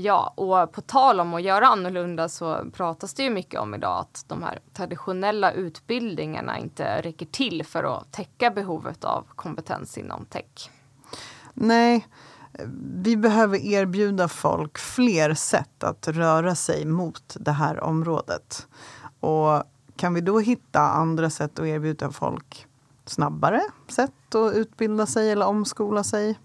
Ja, 0.03 0.33
och 0.37 0.73
på 0.73 0.81
tal 0.81 1.21
om 1.21 1.35
att 1.35 1.43
göra 1.43 1.67
annorlunda 1.67 2.29
så 2.29 2.71
pratas 2.73 3.15
det 3.15 3.23
ju 3.23 3.31
mycket 3.31 3.61
om 3.61 3.75
idag 3.75 3.99
att 4.01 4.25
de 4.29 4.43
här 4.43 4.59
traditionella 4.73 5.53
utbildningarna 5.53 6.59
inte 6.59 7.01
räcker 7.01 7.27
till 7.27 7.65
för 7.65 7.97
att 7.97 8.13
täcka 8.13 8.51
behovet 8.51 9.05
av 9.05 9.27
kompetens 9.35 9.99
inom 9.99 10.25
tech. 10.25 10.71
Nej, 11.55 12.07
vi 12.95 13.17
behöver 13.17 13.59
erbjuda 13.59 14.29
folk 14.29 14.79
fler 14.79 15.35
sätt 15.35 15.85
att 15.85 16.09
röra 16.09 16.55
sig 16.55 16.85
mot 16.87 17.37
det 17.41 17.53
här 17.53 17.81
området. 17.81 18.67
Och 19.21 19.63
kan 19.97 20.15
vi 20.15 20.21
då 20.21 20.39
hitta 20.39 20.81
andra 20.81 21.31
sätt 21.31 21.59
att 21.59 21.67
erbjuda 21.67 22.11
folk 22.11 22.67
snabbare 23.05 23.63
sätt 23.89 24.35
att 24.35 24.55
utbilda 24.55 25.07
sig 25.07 25.31
eller 25.31 25.47
omskola 25.47 26.05
sig 26.05 26.39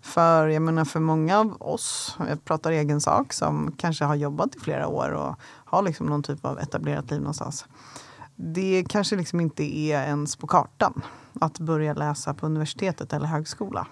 för 0.00 0.48
jag 0.48 0.62
menar 0.62 0.84
för 0.84 1.00
många 1.00 1.38
av 1.38 1.62
oss, 1.62 2.16
jag 2.28 2.44
pratar 2.44 2.70
egen 2.70 3.00
sak, 3.00 3.32
som 3.32 3.72
kanske 3.78 4.04
har 4.04 4.14
jobbat 4.14 4.56
i 4.56 4.60
flera 4.60 4.88
år 4.88 5.10
och 5.10 5.34
har 5.64 5.82
liksom 5.82 6.06
någon 6.06 6.22
typ 6.22 6.44
av 6.44 6.58
etablerat 6.58 7.10
liv 7.10 7.20
någonstans. 7.20 7.64
Det 8.36 8.84
kanske 8.88 9.16
liksom 9.16 9.40
inte 9.40 9.62
är 9.62 10.02
ens 10.06 10.36
på 10.36 10.46
kartan 10.46 11.02
att 11.40 11.58
börja 11.58 11.94
läsa 11.94 12.34
på 12.34 12.46
universitetet 12.46 13.12
eller 13.12 13.26
högskola. 13.26 13.86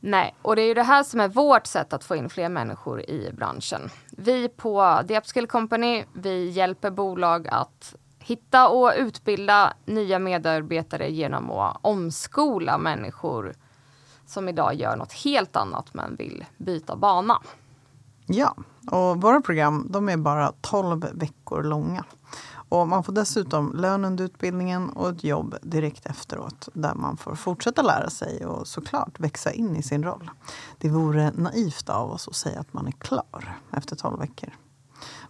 Nej, 0.00 0.34
och 0.42 0.56
det 0.56 0.62
är 0.62 0.66
ju 0.66 0.74
det 0.74 0.82
här 0.82 1.02
som 1.02 1.20
är 1.20 1.28
vårt 1.28 1.66
sätt 1.66 1.92
att 1.92 2.04
få 2.04 2.16
in 2.16 2.30
fler 2.30 2.48
människor 2.48 3.10
i 3.10 3.32
branschen. 3.32 3.90
Vi 4.10 4.48
på 4.48 5.00
The 5.08 5.18
Upskill 5.18 5.46
Company, 5.46 6.04
vi 6.12 6.48
hjälper 6.50 6.90
bolag 6.90 7.48
att 7.48 7.94
hitta 8.18 8.68
och 8.68 8.92
utbilda 8.96 9.72
nya 9.84 10.18
medarbetare 10.18 11.10
genom 11.10 11.50
att 11.50 11.78
omskola 11.80 12.78
människor 12.78 13.54
som 14.28 14.48
idag 14.48 14.74
gör 14.74 14.96
något 14.96 15.12
helt 15.12 15.56
annat 15.56 15.94
men 15.94 16.16
vill 16.16 16.44
byta 16.56 16.96
bana. 16.96 17.42
Ja, 18.26 18.56
och 18.90 19.22
våra 19.22 19.40
program 19.40 19.86
de 19.90 20.08
är 20.08 20.16
bara 20.16 20.52
12 20.60 21.06
veckor 21.12 21.62
långa. 21.62 22.04
Och 22.68 22.88
man 22.88 23.04
får 23.04 23.12
dessutom 23.12 23.72
lön 23.76 24.04
under 24.04 24.24
utbildningen 24.24 24.90
och 24.90 25.08
ett 25.08 25.24
jobb 25.24 25.56
direkt 25.62 26.06
efteråt 26.06 26.68
där 26.74 26.94
man 26.94 27.16
får 27.16 27.34
fortsätta 27.34 27.82
lära 27.82 28.10
sig 28.10 28.46
och 28.46 28.68
såklart 28.68 29.20
växa 29.20 29.52
in 29.52 29.76
i 29.76 29.82
sin 29.82 30.04
roll. 30.04 30.30
Det 30.78 30.88
vore 30.88 31.30
naivt 31.30 31.88
av 31.88 32.10
oss 32.10 32.28
att 32.28 32.34
säga 32.34 32.60
att 32.60 32.72
man 32.72 32.86
är 32.86 32.92
klar 32.92 33.58
efter 33.72 33.96
12 33.96 34.18
veckor. 34.18 34.50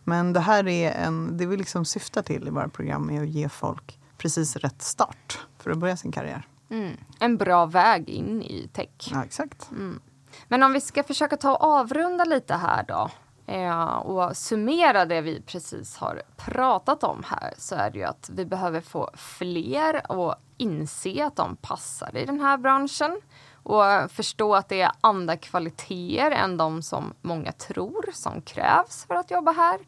Men 0.05 0.33
det 0.33 0.40
här 0.40 0.69
är 0.69 0.93
en, 0.93 1.37
det 1.37 1.47
vi 1.47 1.57
liksom 1.57 1.85
syftar 1.85 2.23
till 2.23 2.49
i 2.49 2.50
våra 2.50 2.69
program 2.69 3.11
är 3.11 3.23
att 3.23 3.28
ge 3.28 3.49
folk 3.49 3.99
precis 4.17 4.57
rätt 4.57 4.83
start 4.83 5.38
för 5.59 5.71
att 5.71 5.78
börja 5.78 5.97
sin 5.97 6.12
karriär. 6.12 6.47
Mm. 6.70 6.96
En 7.18 7.37
bra 7.37 7.66
väg 7.66 8.08
in 8.08 8.42
i 8.42 8.68
tech. 8.72 9.10
Ja, 9.12 9.25
exakt. 9.25 9.70
Mm. 9.70 10.00
Men 10.48 10.62
om 10.62 10.72
vi 10.72 10.80
ska 10.80 11.02
försöka 11.02 11.37
ta 11.37 11.56
och 11.56 11.64
avrunda 11.64 12.25
lite 12.25 12.54
här 12.54 12.84
då 12.88 13.10
eh, 13.46 13.96
och 13.96 14.37
summera 14.37 15.04
det 15.04 15.20
vi 15.20 15.42
precis 15.42 15.96
har 15.96 16.22
pratat 16.37 17.04
om 17.04 17.22
här 17.26 17.54
så 17.58 17.75
är 17.75 17.90
det 17.90 17.98
ju 17.98 18.04
att 18.04 18.30
vi 18.32 18.44
behöver 18.44 18.80
få 18.80 19.10
fler 19.14 20.12
och 20.12 20.34
inse 20.56 21.25
att 21.25 21.37
de 21.37 21.56
passar 21.56 22.16
i 22.16 22.25
den 22.25 22.40
här 22.40 22.58
branschen 22.58 23.20
och 23.62 24.10
förstå 24.10 24.54
att 24.54 24.68
det 24.68 24.80
är 24.80 24.92
andra 25.00 25.37
kvaliteter 25.37 26.30
än 26.30 26.56
de 26.56 26.82
som 26.82 27.14
många 27.22 27.52
tror 27.52 28.04
som 28.12 28.42
krävs 28.42 29.04
för 29.04 29.14
att 29.14 29.30
jobba 29.30 29.52
här. 29.52 29.80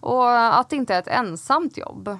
Och 0.00 0.30
att 0.58 0.70
det 0.70 0.76
inte 0.76 0.94
är 0.94 0.98
ett 0.98 1.08
ensamt 1.08 1.76
jobb. 1.76 2.18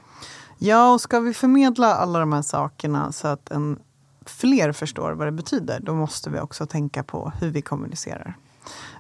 Ja, 0.59 0.93
och 0.93 1.01
ska 1.01 1.21
vi 1.21 1.35
förmedla 1.35 1.95
alla 1.95 2.19
de 2.19 2.33
här 2.33 2.43
sakerna 2.43 3.13
så 3.13 3.29
att 3.29 3.51
en 3.51 3.79
fler 4.27 4.73
förstår 4.73 5.13
vad 5.13 5.27
det 5.27 5.33
betyder, 5.33 5.81
då 5.81 5.95
måste 5.95 6.31
vi 6.31 6.41
också 6.41 6.67
tänka 6.67 7.03
på 7.03 7.33
hur 7.41 7.51
vi 7.51 7.63
kommunicerar. 7.63 8.37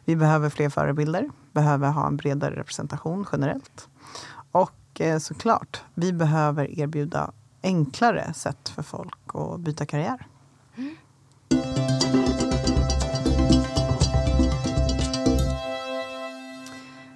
Vi 0.04 0.16
behöver 0.16 0.50
fler 0.50 0.68
förebilder, 0.68 1.30
behöver 1.52 1.88
ha 1.88 2.06
en 2.06 2.16
bredare 2.16 2.56
representation 2.56 3.26
generellt. 3.32 3.88
Och 4.52 5.00
eh, 5.00 5.18
såklart, 5.18 5.82
vi 5.94 6.12
behöver 6.12 6.80
erbjuda 6.80 7.32
enklare 7.62 8.34
sätt 8.34 8.68
för 8.68 8.82
folk 8.82 9.18
att 9.34 9.60
byta 9.60 9.86
karriär. 9.86 10.26
Mm. 10.76 10.96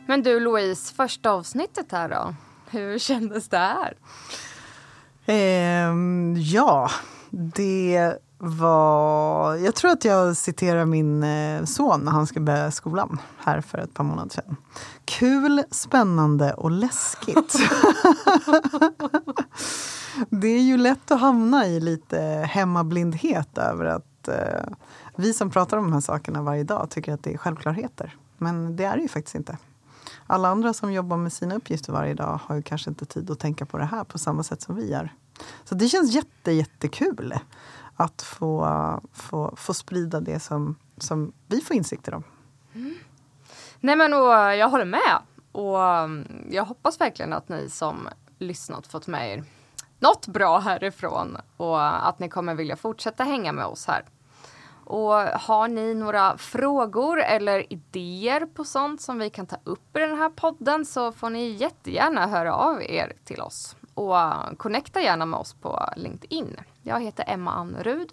Men 0.07 0.23
du 0.23 0.41
Louise, 0.41 0.95
första 0.95 1.31
avsnittet 1.31 1.93
här 1.93 2.09
då? 2.09 2.35
Hur 2.71 2.99
kändes 2.99 3.49
det 3.49 3.59
här? 3.59 3.97
Eh, 5.27 5.93
ja, 6.39 6.91
det 7.37 8.19
var... 8.39 9.55
Jag 9.57 9.75
tror 9.75 9.91
att 9.91 10.05
jag 10.05 10.37
citerar 10.37 10.85
min 10.85 11.23
eh, 11.23 11.65
son 11.65 12.01
när 12.01 12.13
han 12.13 12.27
ska 12.27 12.41
börja 12.41 12.71
skolan 12.71 13.19
här 13.39 13.61
för 13.61 13.79
ett 13.79 13.95
par 13.95 14.05
månader 14.05 14.31
sedan. 14.31 14.57
Kul, 15.05 15.63
spännande 15.71 16.53
och 16.53 16.71
läskigt. 16.71 17.57
det 20.31 20.49
är 20.49 20.63
ju 20.63 20.77
lätt 20.77 21.11
att 21.11 21.21
hamna 21.21 21.67
i 21.67 21.81
lite 21.81 22.19
hemmablindhet 22.51 23.59
över 23.59 23.85
att 23.85 24.29
eh, 24.29 24.65
vi 25.17 25.33
som 25.33 25.51
pratar 25.51 25.77
om 25.77 25.85
de 25.85 25.93
här 25.93 26.01
sakerna 26.01 26.43
varje 26.43 26.65
dag 26.65 26.91
tycker 26.91 27.13
att 27.13 27.23
det 27.23 27.35
är 27.35 27.39
självklarheter. 27.39 28.17
Men 28.39 28.77
det 28.77 28.85
är 28.85 28.97
det 28.97 29.03
ju 29.03 29.09
faktiskt 29.09 29.35
inte. 29.35 29.59
Alla 30.27 30.49
andra 30.49 30.73
som 30.73 30.93
jobbar 30.93 31.17
med 31.17 31.33
sina 31.33 31.55
uppgifter 31.55 31.93
varje 31.93 32.15
dag 32.15 32.41
har 32.45 32.57
ju 32.57 32.63
kanske 32.63 32.91
inte 32.91 33.05
tid 33.05 33.31
att 33.31 33.39
tänka 33.39 33.67
på 33.67 33.79
det 33.79 33.85
här 33.85 34.05
på 34.05 34.19
samma 34.19 34.43
sätt 34.43 34.63
som 34.63 34.75
vi 34.75 34.91
gör. 34.91 35.11
Så 35.69 35.75
det 35.75 35.89
känns 35.89 36.15
jätte, 36.15 36.53
jättekul 36.53 37.35
att 37.97 38.23
få, 38.23 38.69
få, 39.13 39.55
få 39.57 39.75
sprida 39.75 40.21
det 40.21 40.41
som, 40.41 40.77
som 40.99 41.33
vi 41.47 41.61
får 41.61 41.77
insikter 41.77 42.15
om. 42.15 42.25
Mm. 42.75 42.95
Nej 43.81 43.97
men 43.97 44.13
och 44.13 44.33
jag 44.33 44.69
håller 44.69 44.85
med. 44.85 45.19
Och 45.53 45.85
mm, 45.85 46.47
jag 46.51 46.65
hoppas 46.65 47.01
verkligen 47.01 47.33
att 47.33 47.49
ni 47.49 47.69
som 47.71 48.09
lyssnat 48.39 48.87
fått 48.87 49.07
med 49.07 49.33
er 49.33 49.45
något 49.99 50.27
bra 50.27 50.59
härifrån 50.59 51.37
och 51.57 52.09
att 52.09 52.19
ni 52.19 52.29
kommer 52.29 52.55
vilja 52.55 52.77
fortsätta 52.77 53.25
hänga 53.25 53.53
med 53.53 53.67
oss 53.67 53.87
här. 53.87 54.05
Och 54.85 55.13
har 55.15 55.69
ni 55.69 55.95
några 55.95 56.39
frågor 56.39 57.21
eller 57.21 57.73
idéer 57.73 58.47
på 58.47 58.65
sånt 58.65 59.01
som 59.01 59.19
vi 59.19 59.31
kan 59.31 59.47
ta 59.47 59.57
upp 59.65 59.97
i 59.97 60.01
den 60.01 60.19
här 60.19 60.31
podden 60.31 60.85
så 60.85 61.13
får 61.13 61.31
ni 61.31 61.49
jättegärna 61.49 62.27
höra 62.27 62.55
av 62.55 62.83
er 62.83 63.13
till 63.25 63.41
oss 63.41 63.77
och 63.97 64.59
connecta 64.59 65.01
gärna 65.01 65.27
med 65.27 65.41
oss 65.41 65.55
på 65.55 65.89
LinkedIn. 65.97 66.57
Jag 66.83 67.01
heter 67.01 67.25
Emma 67.29 67.53
Annerud. 67.53 68.13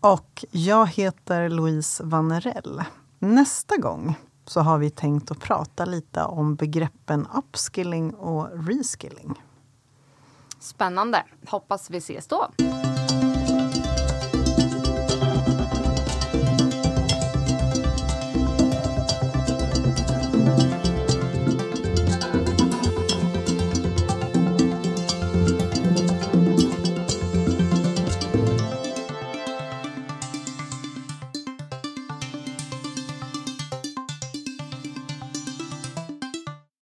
Och 0.00 0.44
jag 0.50 0.86
heter 0.86 1.48
Louise 1.48 2.04
Vannerell. 2.04 2.82
Nästa 3.18 3.76
gång 3.76 4.14
så 4.46 4.60
har 4.60 4.78
vi 4.78 4.90
tänkt 4.90 5.30
att 5.30 5.40
prata 5.40 5.84
lite 5.84 6.24
om 6.24 6.54
begreppen 6.54 7.26
upskilling 7.34 8.14
och 8.14 8.68
reskilling. 8.68 9.42
Spännande. 10.60 11.24
Hoppas 11.46 11.90
vi 11.90 11.96
ses 11.98 12.26
då. 12.26 12.48